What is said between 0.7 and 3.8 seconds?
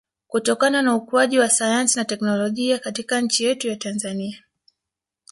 na ukuaji wa sayansi na technolojia katika nchi yetu ya